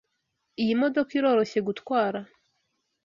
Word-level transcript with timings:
Iyi 0.61 0.73
modoka 0.81 1.11
iroroshye 1.19 1.59
gutwara. 1.67 2.19